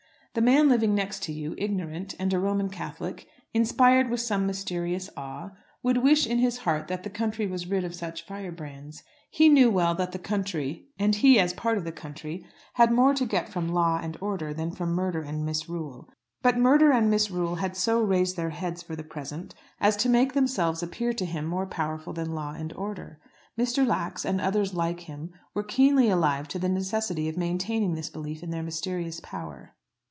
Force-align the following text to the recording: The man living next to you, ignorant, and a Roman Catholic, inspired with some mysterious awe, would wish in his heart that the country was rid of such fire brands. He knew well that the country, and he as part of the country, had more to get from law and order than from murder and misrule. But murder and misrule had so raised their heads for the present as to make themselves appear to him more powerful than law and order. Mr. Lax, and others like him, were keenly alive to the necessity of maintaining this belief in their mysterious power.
The 0.33 0.39
man 0.39 0.69
living 0.69 0.95
next 0.95 1.23
to 1.23 1.33
you, 1.33 1.55
ignorant, 1.57 2.15
and 2.17 2.33
a 2.33 2.39
Roman 2.39 2.69
Catholic, 2.69 3.27
inspired 3.53 4.09
with 4.09 4.21
some 4.21 4.47
mysterious 4.47 5.09
awe, 5.17 5.49
would 5.83 5.97
wish 5.97 6.25
in 6.25 6.37
his 6.39 6.59
heart 6.59 6.87
that 6.87 7.03
the 7.03 7.09
country 7.09 7.45
was 7.45 7.67
rid 7.67 7.83
of 7.83 7.93
such 7.93 8.25
fire 8.25 8.53
brands. 8.53 9.03
He 9.29 9.49
knew 9.49 9.69
well 9.69 9.93
that 9.95 10.13
the 10.13 10.17
country, 10.19 10.85
and 10.97 11.15
he 11.15 11.37
as 11.37 11.51
part 11.51 11.77
of 11.77 11.83
the 11.83 11.91
country, 11.91 12.45
had 12.75 12.93
more 12.93 13.13
to 13.13 13.25
get 13.25 13.49
from 13.49 13.73
law 13.73 13.99
and 14.01 14.15
order 14.21 14.53
than 14.53 14.71
from 14.71 14.93
murder 14.93 15.21
and 15.21 15.45
misrule. 15.45 16.07
But 16.41 16.57
murder 16.57 16.93
and 16.93 17.11
misrule 17.11 17.55
had 17.55 17.75
so 17.75 17.99
raised 18.01 18.37
their 18.37 18.51
heads 18.51 18.81
for 18.81 18.95
the 18.95 19.03
present 19.03 19.53
as 19.81 19.97
to 19.97 20.07
make 20.07 20.31
themselves 20.31 20.81
appear 20.81 21.11
to 21.11 21.25
him 21.25 21.43
more 21.45 21.65
powerful 21.67 22.13
than 22.13 22.31
law 22.33 22.51
and 22.53 22.71
order. 22.71 23.19
Mr. 23.59 23.85
Lax, 23.85 24.23
and 24.23 24.39
others 24.39 24.73
like 24.73 25.01
him, 25.01 25.31
were 25.53 25.61
keenly 25.61 26.09
alive 26.09 26.47
to 26.47 26.57
the 26.57 26.69
necessity 26.69 27.27
of 27.27 27.35
maintaining 27.35 27.95
this 27.95 28.09
belief 28.09 28.41
in 28.41 28.51
their 28.51 28.63
mysterious 28.63 29.19
power. 29.19 29.75